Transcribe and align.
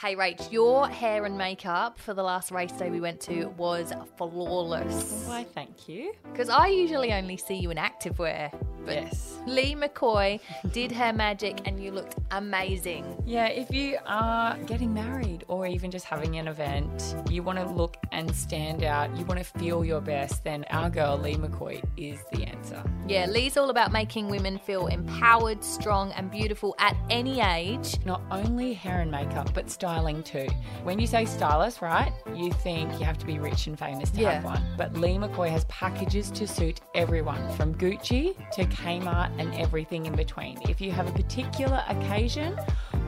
Hey, 0.00 0.16
Rach, 0.16 0.50
your 0.50 0.88
hair 0.88 1.26
and 1.26 1.36
makeup 1.36 1.98
for 1.98 2.14
the 2.14 2.22
last 2.22 2.50
race 2.50 2.72
day 2.72 2.88
we 2.88 3.02
went 3.02 3.20
to 3.20 3.48
was 3.58 3.92
flawless. 4.16 5.24
Why, 5.26 5.44
thank 5.44 5.90
you. 5.90 6.14
Because 6.32 6.48
I 6.48 6.68
usually 6.68 7.12
only 7.12 7.36
see 7.36 7.56
you 7.56 7.70
in 7.70 7.76
activewear. 7.76 8.50
But 8.84 8.94
Yes. 8.94 9.38
Leigh 9.46 9.74
McCoy 9.74 10.38
did 10.72 10.92
her 10.92 11.12
magic 11.12 11.62
and 11.66 11.82
you 11.82 11.90
looked 11.92 12.16
amazing. 12.30 13.04
Yeah, 13.24 13.46
if 13.46 13.72
you 13.72 13.96
are 14.06 14.56
getting 14.66 14.92
married 14.92 15.44
or 15.48 15.66
even 15.66 15.90
just 15.90 16.04
having 16.04 16.36
an 16.36 16.46
event, 16.48 17.16
you 17.30 17.42
want 17.42 17.58
to 17.58 17.66
look 17.66 17.96
and 18.12 18.34
stand 18.34 18.82
out, 18.84 19.14
you 19.16 19.24
want 19.24 19.38
to 19.38 19.44
feel 19.58 19.84
your 19.84 20.00
best, 20.00 20.44
then 20.44 20.64
our 20.70 20.90
girl 20.90 21.16
Leigh 21.16 21.36
McCoy 21.36 21.82
is 21.96 22.18
the 22.32 22.44
answer. 22.44 22.82
Yeah, 23.08 23.26
Leigh's 23.26 23.56
all 23.56 23.70
about 23.70 23.92
making 23.92 24.28
women 24.28 24.58
feel 24.58 24.88
empowered, 24.88 25.64
strong, 25.64 26.12
and 26.12 26.30
beautiful 26.30 26.74
at 26.78 26.96
any 27.08 27.40
age. 27.40 27.96
Not 28.04 28.20
only 28.30 28.74
hair 28.74 29.00
and 29.00 29.10
makeup, 29.10 29.52
but 29.54 29.70
styling 29.70 30.22
too. 30.22 30.48
When 30.82 30.98
you 30.98 31.06
say 31.06 31.24
stylist, 31.24 31.80
right, 31.80 32.12
you 32.34 32.52
think 32.52 32.92
you 32.98 33.06
have 33.06 33.18
to 33.18 33.26
be 33.26 33.38
rich 33.38 33.66
and 33.66 33.78
famous 33.78 34.10
to 34.10 34.20
Yeah. 34.20 34.32
have 34.32 34.44
one. 34.44 34.62
But 34.76 34.94
Leigh 34.96 35.16
McCoy 35.16 35.48
has 35.50 35.64
packages 35.64 36.30
to 36.32 36.46
suit 36.46 36.80
everyone, 36.94 37.48
from 37.56 37.74
Gucci 37.74 38.34
to 38.52 38.64
Kmart 38.70 39.30
and 39.38 39.54
everything 39.54 40.06
in 40.06 40.14
between. 40.14 40.58
If 40.68 40.80
you 40.80 40.90
have 40.92 41.08
a 41.08 41.12
particular 41.12 41.82
occasion 41.88 42.56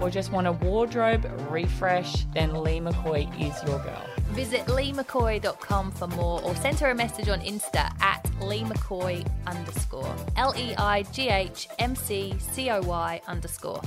or 0.00 0.10
just 0.10 0.32
want 0.32 0.46
a 0.46 0.52
wardrobe 0.52 1.30
refresh, 1.50 2.24
then 2.34 2.54
Leigh 2.54 2.80
McCoy 2.80 3.28
is 3.40 3.62
your 3.68 3.78
girl. 3.78 4.04
Visit 4.32 4.66
leighmccoy.com 4.66 5.92
for 5.92 6.06
more 6.08 6.42
or 6.42 6.54
send 6.56 6.78
her 6.80 6.90
a 6.90 6.94
message 6.94 7.28
on 7.28 7.40
Insta 7.40 7.92
at 8.00 8.22
leighmccoy 8.40 9.26
underscore. 9.46 10.14
L 10.36 10.54
E 10.56 10.74
I 10.76 11.02
G 11.12 11.28
H 11.28 11.68
M 11.78 11.94
C 11.94 12.34
C 12.38 12.70
O 12.70 12.80
Y 12.82 13.20
underscore. 13.26 13.82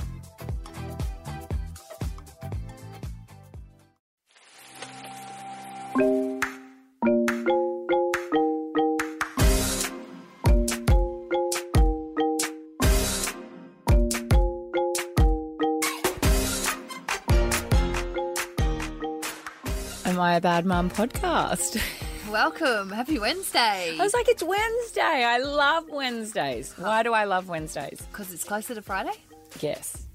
Am 20.06 20.20
I 20.20 20.36
a 20.36 20.40
Bad 20.40 20.64
Mum 20.64 20.88
podcast? 20.88 21.82
Welcome. 22.30 22.90
Happy 22.90 23.18
Wednesday. 23.18 23.96
I 23.98 24.02
was 24.02 24.14
like, 24.14 24.28
it's 24.28 24.42
Wednesday. 24.42 25.00
I 25.02 25.38
love 25.38 25.88
Wednesdays. 25.90 26.72
Oh. 26.78 26.84
Why 26.84 27.02
do 27.02 27.12
I 27.12 27.24
love 27.24 27.48
Wednesdays? 27.48 28.00
Because 28.12 28.32
it's 28.32 28.44
closer 28.44 28.76
to 28.76 28.82
Friday? 28.82 29.14
Yes. 29.60 30.06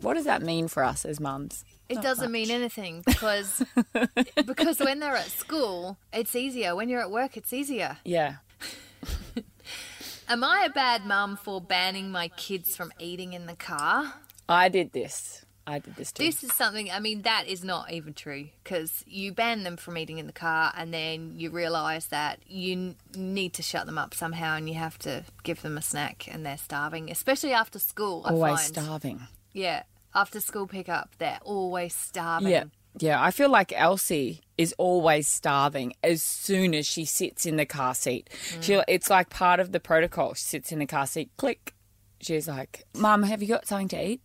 What 0.00 0.14
does 0.14 0.24
that 0.24 0.42
mean 0.42 0.66
for 0.66 0.82
us 0.82 1.04
as 1.04 1.20
mums? 1.20 1.64
It 1.88 1.94
Not 1.94 2.02
doesn't 2.04 2.24
much. 2.24 2.32
mean 2.32 2.50
anything 2.50 3.02
because 3.06 3.62
because 4.46 4.80
when 4.80 4.98
they're 4.98 5.14
at 5.14 5.30
school, 5.30 5.96
it's 6.12 6.34
easier. 6.34 6.74
When 6.74 6.88
you're 6.88 7.00
at 7.00 7.12
work, 7.12 7.36
it's 7.36 7.52
easier. 7.52 7.98
Yeah. 8.04 8.36
Am 10.28 10.42
I 10.42 10.64
a 10.64 10.70
bad 10.70 11.06
mum 11.06 11.36
for 11.36 11.60
banning 11.60 12.10
my 12.10 12.26
kids 12.28 12.74
from 12.74 12.92
eating 12.98 13.32
in 13.32 13.46
the 13.46 13.54
car? 13.54 14.12
I 14.48 14.68
did 14.68 14.92
this. 14.92 15.44
I 15.68 15.80
did 15.80 15.96
this 15.96 16.12
too. 16.12 16.22
This 16.22 16.44
is 16.44 16.52
something, 16.52 16.90
I 16.90 17.00
mean, 17.00 17.22
that 17.22 17.46
is 17.48 17.64
not 17.64 17.90
even 17.92 18.14
true 18.14 18.48
because 18.62 19.02
you 19.06 19.32
ban 19.32 19.64
them 19.64 19.76
from 19.76 19.98
eating 19.98 20.18
in 20.18 20.26
the 20.28 20.32
car 20.32 20.72
and 20.76 20.94
then 20.94 21.34
you 21.36 21.50
realise 21.50 22.06
that 22.06 22.38
you 22.46 22.72
n- 22.72 22.96
need 23.16 23.52
to 23.54 23.62
shut 23.62 23.86
them 23.86 23.98
up 23.98 24.14
somehow 24.14 24.54
and 24.56 24.68
you 24.68 24.76
have 24.76 24.96
to 25.00 25.24
give 25.42 25.62
them 25.62 25.76
a 25.76 25.82
snack 25.82 26.28
and 26.32 26.46
they're 26.46 26.56
starving, 26.56 27.10
especially 27.10 27.52
after 27.52 27.78
school. 27.80 28.22
I 28.24 28.30
Always 28.30 28.60
find. 28.60 28.74
starving. 28.86 29.20
Yeah, 29.52 29.82
after 30.14 30.38
school 30.40 30.66
pickup, 30.68 31.10
they're 31.18 31.40
always 31.42 31.94
starving. 31.94 32.48
Yeah. 32.48 32.64
Yeah. 32.98 33.22
I 33.22 33.30
feel 33.32 33.50
like 33.50 33.72
Elsie 33.76 34.42
is 34.56 34.72
always 34.78 35.26
starving 35.28 35.94
as 36.02 36.22
soon 36.22 36.74
as 36.74 36.86
she 36.86 37.04
sits 37.04 37.44
in 37.44 37.56
the 37.56 37.66
car 37.66 37.94
seat. 37.94 38.30
Mm. 38.54 38.62
She, 38.62 38.80
it's 38.88 39.10
like 39.10 39.30
part 39.30 39.60
of 39.60 39.72
the 39.72 39.80
protocol. 39.80 40.34
She 40.34 40.44
sits 40.44 40.70
in 40.72 40.78
the 40.78 40.86
car 40.86 41.06
seat, 41.06 41.30
click. 41.36 41.74
She's 42.20 42.46
like, 42.48 42.84
Mum, 42.96 43.24
have 43.24 43.42
you 43.42 43.48
got 43.48 43.66
something 43.66 43.88
to 43.88 44.02
eat? 44.10 44.20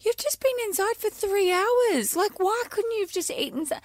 You've 0.00 0.16
just 0.16 0.40
been 0.40 0.56
inside 0.64 0.96
for 0.96 1.10
three 1.10 1.52
hours. 1.52 2.14
Like, 2.16 2.38
why 2.38 2.62
couldn't 2.70 2.92
you 2.92 3.00
have 3.00 3.10
just 3.12 3.30
eaten? 3.30 3.66
so- 3.66 3.78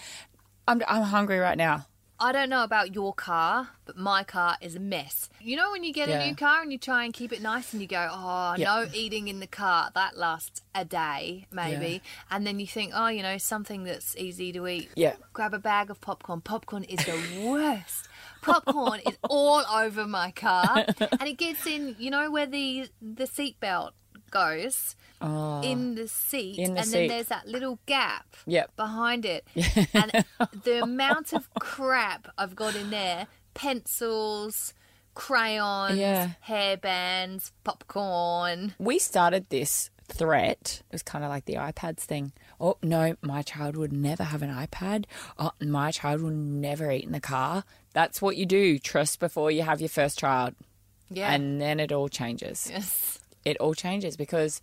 I'm, 0.68 0.82
I'm 0.88 1.04
hungry 1.04 1.40
right 1.40 1.58
now. 1.58 1.88
I 2.24 2.32
don't 2.34 2.50
know 2.50 2.64
about 2.64 2.94
your 2.94 3.16
car, 3.16 3.70
but 3.86 3.98
my 3.98 4.24
car 4.24 4.56
is 4.62 4.76
a 4.76 4.80
mess. 4.80 5.28
You 5.40 5.56
know 5.58 5.72
when 5.72 5.84
you 5.84 5.92
get 5.92 6.08
Yeah. 6.08 6.20
a 6.22 6.28
new 6.28 6.36
car 6.36 6.62
and 6.62 6.72
you 6.72 6.78
try 6.78 7.04
and 7.04 7.12
keep 7.12 7.34
it 7.34 7.42
nice 7.42 7.74
and 7.74 7.82
you 7.82 7.88
go, 7.88 8.08
oh, 8.12 8.54
Yeah. 8.56 8.66
no 8.84 8.88
eating 8.94 9.28
in 9.28 9.40
the 9.40 9.48
car. 9.48 9.90
That 9.96 10.16
lasts 10.18 10.62
a 10.76 10.86
day, 10.86 11.48
maybe. 11.52 12.04
And 12.30 12.46
then 12.46 12.60
you 12.60 12.68
think, 12.68 12.92
oh, 12.94 13.08
you 13.08 13.24
know, 13.24 13.40
something 13.40 13.86
that's 13.86 14.16
easy 14.18 14.52
to 14.54 14.68
eat. 14.68 14.92
Yeah. 14.96 15.16
Grab 15.34 15.56
a 15.56 15.60
bag 15.60 15.90
of 15.90 16.00
popcorn. 16.00 16.42
Popcorn 16.42 16.84
is 16.84 17.04
the 17.04 17.42
worst. 17.44 18.08
Popcorn 18.44 19.00
is 19.08 19.18
all 19.28 19.64
over 19.74 20.06
my 20.06 20.30
car. 20.30 20.86
And 21.00 21.24
it 21.28 21.38
gets 21.40 21.66
in, 21.66 21.96
you 21.98 22.12
know, 22.12 22.30
where 22.30 22.46
the, 22.46 22.88
the 23.02 23.24
seatbelt 23.26 23.92
goes 24.32 24.96
oh. 25.22 25.62
in 25.62 25.96
the 25.96 26.08
seat. 26.08 26.56
Oh. 26.60 26.64
In 26.64 26.74
the 26.74 26.80
and 26.80 26.88
seat. 26.90 26.98
then 26.98 27.08
there's 27.10 27.28
that 27.28 27.48
little 27.48 27.80
gap 27.86 28.26
Yep. 28.48 28.76
behind 28.76 29.26
it. 29.26 29.46
and 29.94 30.26
the 30.64 30.82
amount 30.82 31.34
of 31.34 31.54
crap 31.60 32.28
I've 32.38 32.56
got 32.56 32.76
in 32.76 32.90
there 32.90 33.28
pencils, 33.54 34.74
crayons, 35.14 35.98
Yeah. 35.98 36.32
hairbands, 36.48 37.52
popcorn. 37.64 38.74
we 38.80 38.98
started 39.00 39.50
this 39.50 39.90
threat. 40.08 40.82
It 40.90 40.94
was 40.94 41.04
kind 41.04 41.24
of 41.24 41.30
like 41.30 41.46
the 41.46 41.56
iPads 41.56 42.00
thing. 42.02 42.34
Oh, 42.60 42.78
no, 42.84 43.16
my 43.22 43.42
child 43.42 43.78
would 43.78 43.94
never 43.94 44.24
have 44.24 44.42
an 44.42 44.50
iPad. 44.50 45.06
Oh, 45.38 45.52
my 45.62 45.92
child 45.92 46.22
will 46.22 46.32
never 46.32 46.92
eat 46.92 47.06
in 47.06 47.12
the 47.14 47.20
car. 47.22 47.64
That's 47.94 48.22
what 48.22 48.36
you 48.38 48.46
do. 48.46 48.78
Trust 48.78 49.20
before 49.20 49.52
you 49.52 49.64
have 49.64 49.80
your 49.82 49.90
first 49.90 50.20
child. 50.20 50.54
Yeah. 51.10 51.32
And 51.34 51.60
then 51.62 51.80
it 51.80 51.92
all 51.92 52.10
changes. 52.10 52.68
yes. 52.70 53.20
It 53.46 53.58
all 53.58 53.74
changes 53.74 54.18
because 54.18 54.62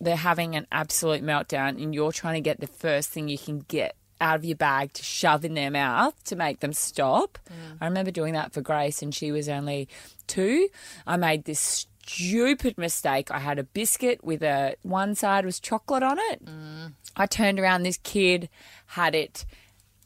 they're 0.00 0.16
having 0.16 0.54
an 0.56 0.66
absolute 0.72 1.22
meltdown 1.22 1.82
and 1.82 1.94
you're 1.94 2.12
trying 2.12 2.34
to 2.34 2.40
get 2.40 2.60
the 2.60 2.66
first 2.66 3.10
thing 3.10 3.28
you 3.28 3.38
can 3.38 3.60
get 3.60 3.96
out 4.20 4.36
of 4.36 4.44
your 4.44 4.56
bag 4.56 4.92
to 4.94 5.02
shove 5.02 5.44
in 5.44 5.54
their 5.54 5.70
mouth 5.70 6.14
to 6.24 6.36
make 6.36 6.60
them 6.60 6.72
stop. 6.72 7.38
Mm. 7.48 7.78
I 7.80 7.84
remember 7.86 8.10
doing 8.10 8.34
that 8.34 8.52
for 8.52 8.60
Grace 8.60 9.02
and 9.02 9.14
she 9.14 9.32
was 9.32 9.48
only 9.48 9.88
two. 10.26 10.68
I 11.06 11.16
made 11.16 11.44
this 11.44 11.86
stupid 12.06 12.78
mistake. 12.78 13.30
I 13.30 13.38
had 13.38 13.58
a 13.58 13.64
biscuit 13.64 14.22
with 14.22 14.42
a 14.42 14.76
one 14.82 15.14
side 15.14 15.44
was 15.44 15.58
chocolate 15.58 16.02
on 16.02 16.18
it. 16.18 16.44
Mm. 16.44 16.92
I 17.16 17.26
turned 17.26 17.58
around 17.58 17.82
this 17.82 17.98
kid 18.02 18.48
had 18.86 19.14
it 19.14 19.44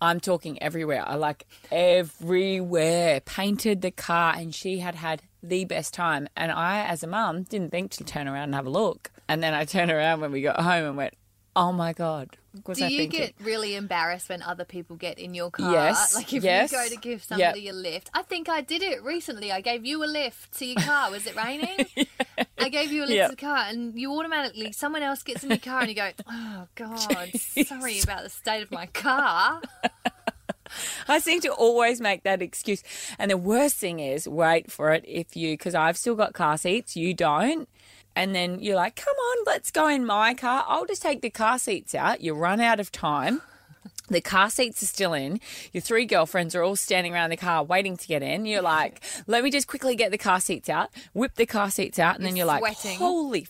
I'm 0.00 0.20
talking 0.20 0.62
everywhere. 0.62 1.04
I 1.06 1.16
like 1.16 1.46
everywhere. 1.72 3.20
Painted 3.20 3.82
the 3.82 3.90
car, 3.90 4.34
and 4.36 4.54
she 4.54 4.78
had 4.78 4.94
had 4.94 5.22
the 5.42 5.64
best 5.64 5.94
time. 5.94 6.28
And 6.36 6.52
I, 6.52 6.84
as 6.84 7.02
a 7.02 7.06
mum, 7.06 7.44
didn't 7.44 7.70
think 7.70 7.90
to 7.92 8.04
turn 8.04 8.28
around 8.28 8.44
and 8.44 8.54
have 8.54 8.66
a 8.66 8.70
look. 8.70 9.10
And 9.28 9.42
then 9.42 9.54
I 9.54 9.64
turned 9.64 9.90
around 9.90 10.20
when 10.20 10.32
we 10.32 10.40
got 10.40 10.60
home 10.60 10.84
and 10.84 10.96
went, 10.96 11.14
"Oh 11.58 11.72
my 11.72 11.92
god!" 11.92 12.36
Was 12.66 12.78
Do 12.78 12.84
I 12.86 12.88
you 12.88 12.98
thinking? 12.98 13.20
get 13.20 13.34
really 13.40 13.74
embarrassed 13.76 14.28
when 14.28 14.42
other 14.42 14.64
people 14.64 14.96
get 14.96 15.18
in 15.18 15.32
your 15.34 15.50
car? 15.50 15.70
Yes, 15.72 16.14
Like 16.14 16.32
if 16.32 16.42
yes. 16.42 16.72
you 16.72 16.78
go 16.78 16.88
to 16.88 16.96
give 16.96 17.20
Yep. 17.20 17.22
somebody 17.22 17.68
a 17.68 17.72
lift. 17.72 18.10
I 18.14 18.22
think 18.22 18.48
I 18.48 18.62
did 18.62 18.82
it 18.82 19.02
recently. 19.04 19.52
I 19.52 19.60
gave 19.60 19.84
you 19.86 20.02
a 20.02 20.06
lift 20.06 20.58
to 20.58 20.66
your 20.66 20.80
car. 20.80 21.10
Was 21.10 21.26
it 21.26 21.36
raining? 21.36 21.86
I 22.58 22.68
gave 22.68 22.90
you 22.90 23.02
a 23.04 23.06
lift 23.06 23.16
Yep. 23.16 23.30
to 23.30 23.36
the 23.36 23.40
car, 23.40 23.58
and 23.68 23.98
you 23.98 24.12
automatically, 24.12 24.72
someone 24.72 25.02
else 25.02 25.22
gets 25.22 25.44
in 25.44 25.50
your 25.50 25.58
car, 25.58 25.80
and 25.80 25.88
you 25.88 25.94
go, 25.94 26.10
"Oh 26.28 26.66
God, 26.74 27.30
sorry 27.66 28.00
about 28.00 28.24
the 28.24 28.30
state 28.30 28.62
of 28.62 28.70
my 28.72 28.86
car." 28.86 29.60
I 31.08 31.18
seem 31.20 31.40
to 31.42 31.48
always 31.52 31.98
make 32.00 32.24
that 32.24 32.42
excuse. 32.42 32.82
And 33.18 33.30
the 33.30 33.38
worst 33.38 33.76
thing 33.76 34.00
is, 34.00 34.28
wait 34.28 34.70
for 34.70 34.92
it 34.92 35.02
if 35.08 35.34
you, 35.34 35.52
because 35.54 35.74
I've 35.74 35.96
still 35.96 36.14
got 36.14 36.34
car 36.34 36.58
seats, 36.58 36.94
you 36.96 37.14
don't. 37.14 37.68
And 38.18 38.34
then 38.34 38.58
you're 38.58 38.74
like, 38.74 38.96
come 38.96 39.14
on, 39.14 39.44
let's 39.46 39.70
go 39.70 39.86
in 39.86 40.04
my 40.04 40.34
car. 40.34 40.64
I'll 40.66 40.86
just 40.86 41.02
take 41.02 41.22
the 41.22 41.30
car 41.30 41.56
seats 41.56 41.94
out. 41.94 42.20
You 42.20 42.34
run 42.34 42.60
out 42.60 42.80
of 42.80 42.90
time. 42.90 43.40
The 44.10 44.22
car 44.22 44.48
seats 44.48 44.82
are 44.82 44.86
still 44.86 45.12
in. 45.12 45.38
Your 45.70 45.82
three 45.82 46.06
girlfriends 46.06 46.54
are 46.54 46.62
all 46.62 46.76
standing 46.76 47.12
around 47.12 47.28
the 47.28 47.36
car 47.36 47.62
waiting 47.62 47.94
to 47.98 48.06
get 48.06 48.22
in. 48.22 48.46
You're 48.46 48.62
like, 48.62 49.02
let 49.26 49.44
me 49.44 49.50
just 49.50 49.66
quickly 49.66 49.96
get 49.96 50.10
the 50.10 50.16
car 50.16 50.40
seats 50.40 50.70
out, 50.70 50.88
whip 51.12 51.34
the 51.34 51.44
car 51.44 51.70
seats 51.70 51.98
out, 51.98 52.16
and 52.16 52.24
then 52.24 52.34
You're 52.34 52.46
you're 52.46 52.58
sweating. 52.58 52.92
like, 52.92 52.98
holy 52.98 53.44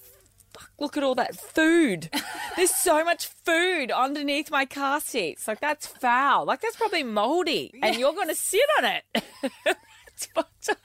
fuck, 0.53 0.71
look 0.81 0.97
at 0.97 1.05
all 1.05 1.15
that 1.15 1.37
food. 1.37 2.11
There's 2.57 2.75
so 2.75 3.05
much 3.05 3.29
food 3.29 3.93
underneath 3.93 4.51
my 4.51 4.67
car 4.67 5.01
seats. 5.01 5.47
Like, 5.47 5.61
that's 5.61 5.87
foul. 5.87 6.45
Like, 6.45 6.61
that's 6.61 6.77
probably 6.77 7.05
moldy. 7.05 7.73
And 7.81 7.95
you're 7.97 8.13
going 8.13 8.27
to 8.29 8.35
sit 8.35 8.67
on 8.79 8.85
it. 8.85 9.05
it's 10.09 10.27
fucked 10.27 10.71
up. 10.71 10.79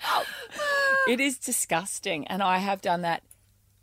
Oh. 0.55 1.05
It 1.09 1.19
is 1.19 1.39
disgusting. 1.39 2.27
And 2.27 2.43
I 2.43 2.59
have 2.59 2.79
done 2.81 3.01
that 3.01 3.23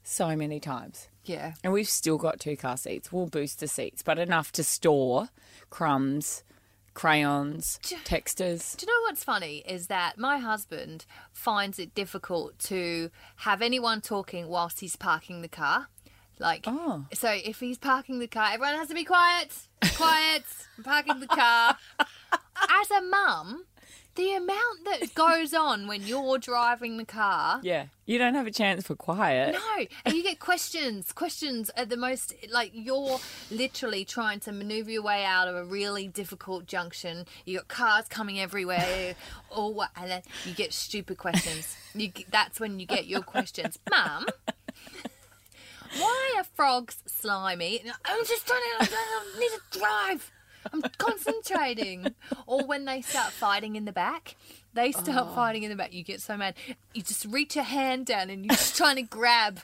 so 0.03 0.35
many 0.37 0.61
times. 0.61 1.09
Yeah. 1.25 1.53
And 1.63 1.73
we've 1.73 1.89
still 1.89 2.19
got 2.19 2.41
two 2.41 2.57
car 2.57 2.77
seats. 2.77 3.13
We'll 3.13 3.27
boost 3.27 3.61
the 3.61 3.69
seats, 3.69 4.03
but 4.03 4.19
enough 4.19 4.51
to 4.53 4.65
store 4.65 5.29
crumbs, 5.69 6.43
crayons, 6.95 7.79
texters. 8.05 8.77
Do 8.77 8.87
you 8.87 8.93
know 8.93 9.03
what's 9.07 9.23
funny 9.25 9.59
is 9.67 9.87
that 9.87 10.19
my 10.19 10.39
husband 10.39 11.07
finds 11.33 11.79
it 11.79 11.95
difficult 11.95 12.59
to 12.61 13.11
have 13.37 13.63
anyone 13.63 14.01
talking 14.01 14.49
whilst 14.49 14.81
he's 14.81 14.97
parking 14.97 15.43
the 15.43 15.49
car. 15.49 15.89
Like, 16.39 16.65
Oh. 16.67 17.05
so 17.13 17.31
if 17.31 17.61
he's 17.61 17.77
parking 17.79 18.19
the 18.19 18.27
car, 18.27 18.51
everyone 18.53 18.75
has 18.77 18.89
to 18.89 18.95
be 18.95 19.05
quiet. 19.05 19.53
Quiet. 19.95 20.45
I'm 20.79 20.85
parking 20.85 21.21
the 21.21 21.27
car. 21.27 21.77
As 22.01 22.91
a 22.91 23.03
mum, 23.03 23.67
the 24.15 24.35
amount 24.35 24.85
that 24.85 25.15
goes 25.15 25.55
on 25.55 25.87
when 25.87 26.03
you're 26.03 26.39
driving 26.39 26.97
the 26.97 27.05
car. 27.05 27.61
Yeah. 27.63 27.87
You 28.07 28.19
don't 28.19 28.35
have 28.35 28.47
a 28.47 28.51
chance 28.51 28.87
for 28.87 28.97
quiet. 28.97 29.55
No, 29.55 29.87
and 30.05 30.15
you 30.15 30.23
get 30.23 30.41
questions. 30.41 31.13
Questions 31.13 31.71
at 31.77 31.89
the 31.91 31.97
most 31.97 32.35
like 32.51 32.73
you're 32.75 33.21
literally 33.51 34.05
trying 34.05 34.41
to 34.41 34.53
maneuver 34.53 34.91
your 34.91 35.03
way 35.03 35.25
out 35.25 35.47
of 35.47 35.55
a 35.55 35.65
really 35.65 36.09
difficult 36.09 36.67
junction. 36.67 37.27
You 37.45 37.59
got 37.59 37.69
cars 37.69 38.09
coming 38.09 38.41
everywhere, 38.41 39.15
or 39.49 39.73
what, 39.73 39.91
and 39.97 40.11
then 40.11 40.23
you 40.45 40.55
get 40.55 40.73
stupid 40.73 41.19
questions. 41.19 41.77
You 41.95 42.11
that's 42.31 42.59
when 42.59 42.81
you 42.81 42.87
get 42.87 43.07
your 43.07 43.23
questions, 43.23 43.79
Mum. 43.91 44.27
Why 45.99 46.35
are 46.37 46.45
frogs 46.45 46.99
slimy? 47.07 47.83
I'm 48.05 48.25
just 48.25 48.47
trying 48.47 48.61
to. 48.81 48.89
I 48.93 49.39
need 49.39 49.51
to 49.51 49.79
drive. 49.79 50.33
I'm 50.73 50.83
concentrating. 50.99 52.15
Or 52.47 52.65
when 52.67 52.85
they 52.85 53.01
start 53.03 53.33
fighting 53.33 53.77
in 53.77 53.85
the 53.85 53.93
back, 53.93 54.37
they 54.75 54.93
start 54.93 55.27
Oh. 55.31 55.35
fighting 55.35 55.63
in 55.63 55.71
the 55.71 55.77
back. 55.77 55.93
You 55.93 56.03
get 56.05 56.21
so 56.21 56.37
mad. 56.37 56.55
You 56.95 57.03
just 57.03 57.25
reach 57.27 57.57
your 57.57 57.65
hand 57.65 58.07
down 58.07 58.31
and 58.31 58.45
you're 58.45 58.55
just 58.55 58.77
trying 58.77 58.97
to 58.97 59.03
grab, 59.03 59.61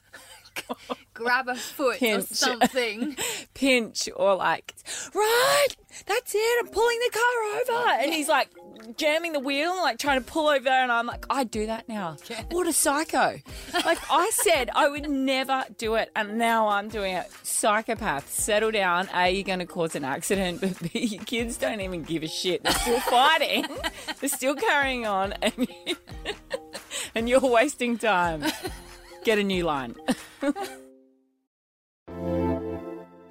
grab 1.15 1.49
a 1.49 1.55
foot 1.55 1.99
Pinch. 1.99 2.31
or 2.31 2.35
something. 2.35 3.17
Pinch 3.55 4.09
or 4.17 4.35
like, 4.37 4.75
right, 5.15 5.69
that's 6.07 6.35
it, 6.35 6.59
I'm 6.61 6.69
pulling 6.69 6.99
the 7.01 7.19
car 7.19 7.77
over. 7.77 7.89
And 8.03 8.13
he's 8.13 8.29
like 8.29 8.49
jamming 8.97 9.33
the 9.33 9.41
wheel 9.41 9.73
and 9.73 9.81
like 9.81 9.99
trying 9.99 10.23
to 10.23 10.27
pull 10.27 10.49
over. 10.49 10.69
And 10.69 10.91
I'm 10.93 11.07
like, 11.07 11.27
I 11.29 11.45
do 11.45 11.67
that 11.67 11.89
now. 11.89 12.17
What 12.51 12.67
a 12.67 12.73
psycho. 12.73 13.41
Like 13.75 13.99
I 14.11 14.31
said, 14.43 14.71
I 14.75 14.89
would 14.89 15.09
never 15.09 15.65
do 15.79 15.95
it. 15.97 16.11
And 16.15 16.39
now 16.39 16.69
I'm 16.69 16.89
doing 16.89 17.15
it. 17.15 17.27
Psychopath, 17.43 18.31
settle 18.31 18.71
down. 18.71 19.09
A, 19.15 19.31
you're 19.31 19.43
going 19.43 19.59
to 19.59 19.67
cause 19.67 19.95
an 19.95 20.05
accident. 20.05 20.61
But 20.67 20.93
B, 20.93 21.01
your 21.01 21.25
kids 21.25 21.59
don't 21.59 21.81
even 21.81 22.03
give 22.03 22.23
a 22.23 22.29
shit. 22.29 22.63
They're 22.63 22.73
still 22.73 23.01
fighting. 23.11 23.67
They're 24.21 24.29
still 24.29 24.55
carrying 24.55 25.07
on. 25.07 25.33
And, 25.43 25.55
you, 25.59 25.97
and 27.15 27.29
you're 27.29 27.41
wasting 27.41 27.99
time. 27.99 28.45
Get 29.25 29.39
a 29.39 29.45
new 29.45 29.65
line. 29.65 29.97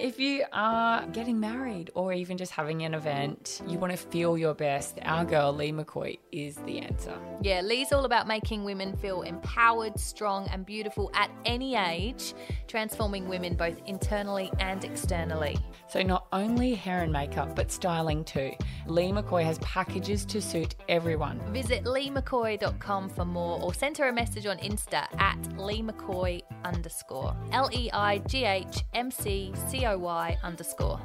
If 0.06 0.20
you 0.20 0.44
are 0.54 1.04
getting 1.08 1.40
married 1.40 1.90
or 1.96 2.14
even 2.14 2.38
just 2.38 2.52
having 2.52 2.84
an 2.84 2.94
event, 2.94 3.64
you 3.68 3.80
want 3.80 3.92
to 3.92 3.98
feel 3.98 4.38
your 4.38 4.54
best, 4.54 5.00
our 5.02 5.26
girl 5.26 5.52
Leigh 5.52 5.72
McCoy 5.72 6.20
is 6.32 6.58
the 6.58 6.78
answer. 6.78 7.18
Yeah, 7.42 7.62
Leigh's 7.62 7.92
all 7.92 8.06
about 8.06 8.28
making 8.28 8.64
women 8.64 8.96
feel 8.98 9.24
empowered, 9.24 10.00
strong, 10.00 10.48
and 10.50 10.64
beautiful 10.64 11.10
at 11.16 11.32
any 11.44 11.76
age, 11.76 12.36
transforming 12.68 13.28
women 13.28 13.56
both 13.56 13.82
internally 13.88 14.52
and 14.60 14.84
externally. 14.84 15.58
So, 15.88 16.04
not 16.04 16.28
only 16.32 16.76
hair 16.76 17.02
and 17.02 17.12
makeup, 17.12 17.56
but 17.56 17.72
styling 17.72 18.24
too. 18.26 18.52
Leigh 18.86 19.10
McCoy 19.10 19.44
has 19.44 19.58
packages 19.58 20.24
to 20.26 20.40
suit 20.40 20.76
everyone. 20.88 21.40
Visit 21.52 21.84
leighmccoy.com 21.86 23.10
for 23.10 23.26
more 23.26 23.60
or 23.60 23.74
send 23.74 23.98
her 23.98 24.10
a 24.10 24.14
message 24.14 24.46
on 24.46 24.60
Insta 24.60 25.08
at 25.20 25.42
leighmccoy 25.58 26.44
underscore. 26.64 27.36
L 27.52 27.72
E 27.74 27.90
I 27.92 28.20
G 28.20 28.44
H 28.44 28.84
M 28.94 29.10
C 29.10 29.52
C 29.68 29.84
Y 29.98 30.38
underscore. 30.44 31.00